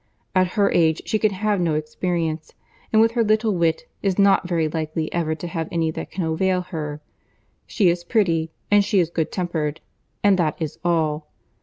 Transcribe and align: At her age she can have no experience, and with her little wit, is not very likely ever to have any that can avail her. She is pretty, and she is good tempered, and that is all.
At 0.33 0.53
her 0.53 0.71
age 0.71 1.03
she 1.05 1.19
can 1.19 1.29
have 1.29 1.61
no 1.61 1.75
experience, 1.75 2.53
and 2.91 3.03
with 3.03 3.11
her 3.11 3.23
little 3.23 3.53
wit, 3.55 3.85
is 4.01 4.17
not 4.17 4.47
very 4.49 4.67
likely 4.67 5.13
ever 5.13 5.35
to 5.35 5.45
have 5.45 5.67
any 5.71 5.91
that 5.91 6.09
can 6.09 6.23
avail 6.23 6.61
her. 6.61 7.01
She 7.67 7.87
is 7.87 8.03
pretty, 8.03 8.49
and 8.71 8.83
she 8.83 8.97
is 8.97 9.11
good 9.11 9.31
tempered, 9.31 9.79
and 10.23 10.39
that 10.39 10.59
is 10.59 10.79
all. 10.83 11.27